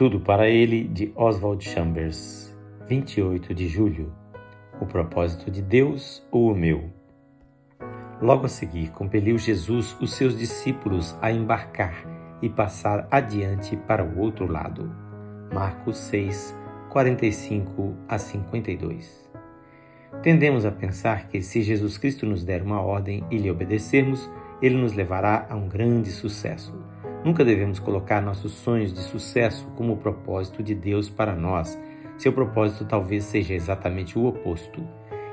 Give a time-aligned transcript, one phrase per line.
[0.00, 2.56] Tudo para ele, de Oswald Chambers,
[2.88, 4.10] 28 de julho.
[4.80, 6.88] O propósito de Deus ou o meu?
[8.18, 12.02] Logo a seguir, compeliu Jesus os seus discípulos a embarcar
[12.40, 14.90] e passar adiante para o outro lado.
[15.52, 16.56] Marcos 6,
[16.88, 19.30] 45 a 52.
[20.22, 24.30] Tendemos a pensar que se Jesus Cristo nos der uma ordem e lhe obedecermos,
[24.62, 26.88] ele nos levará a um grande sucesso.
[27.22, 31.78] Nunca devemos colocar nossos sonhos de sucesso como o propósito de Deus para nós.
[32.16, 34.82] Seu propósito talvez seja exatamente o oposto.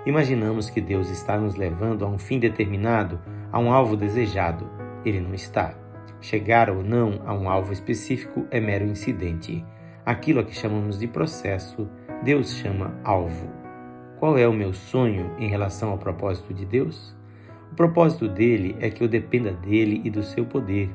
[0.06, 3.20] Imaginamos que Deus está nos levando a um fim determinado,
[3.52, 4.70] a um alvo desejado.
[5.06, 5.76] Ele não está.
[6.20, 9.66] Chegar ou não a um alvo específico é mero incidente.
[10.06, 11.88] Aquilo a que chamamos de processo,
[12.22, 13.50] Deus chama alvo.
[14.20, 17.16] Qual é o meu sonho em relação ao propósito de Deus?
[17.72, 20.90] O propósito dele é que eu dependa dele e do seu poder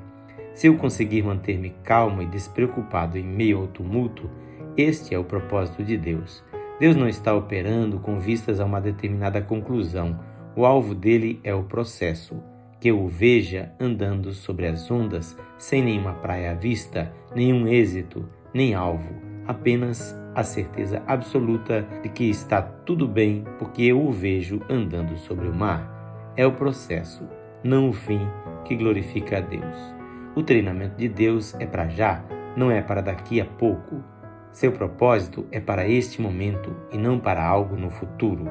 [0.55, 4.31] se eu conseguir manter-me calmo e despreocupado em meio ao tumulto,
[4.77, 6.43] este é o propósito de Deus.
[6.79, 10.19] Deus não está operando com vistas a uma determinada conclusão.
[10.57, 12.43] O alvo dele é o processo.
[12.81, 18.29] Que eu o veja andando sobre as ondas, sem nenhuma praia à vista, nenhum êxito,
[18.53, 19.15] nem alvo,
[19.47, 25.47] apenas a certeza absoluta de que está tudo bem porque eu o vejo andando sobre
[25.47, 26.33] o mar.
[26.37, 27.29] É o processo,
[27.63, 28.21] não o fim,
[28.65, 30.02] que glorifica a Deus.
[30.35, 32.25] O treinamento de Deus é para já,
[32.57, 34.03] não é para daqui a pouco.
[34.51, 38.51] Seu propósito é para este momento e não para algo no futuro.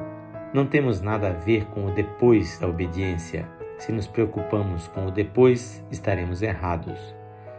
[0.54, 3.48] Não temos nada a ver com o depois da obediência.
[3.78, 7.00] Se nos preocupamos com o depois, estaremos errados.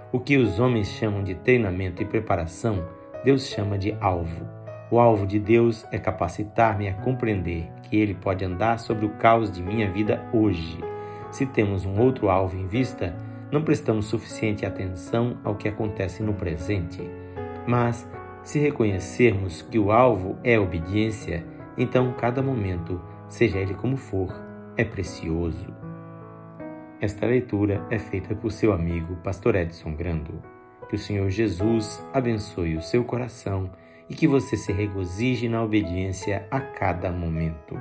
[0.09, 2.81] O que os homens chamam de treinamento e preparação,
[3.25, 4.47] Deus chama de alvo.
[4.89, 9.51] O alvo de Deus é capacitar-me a compreender que Ele pode andar sobre o caos
[9.51, 10.79] de minha vida hoje.
[11.29, 13.13] Se temos um outro alvo em vista,
[13.53, 17.07] não prestamos suficiente atenção ao que acontece no presente.
[17.67, 18.09] Mas,
[18.43, 21.45] se reconhecermos que o alvo é obediência,
[21.77, 24.33] então cada momento, seja ele como for,
[24.75, 25.71] é precioso.
[26.99, 30.41] Esta leitura é feita por seu amigo Pastor Edson Grando.
[30.89, 33.69] Que o Senhor Jesus abençoe o seu coração
[34.09, 37.77] e que você se regozije na obediência a cada momento.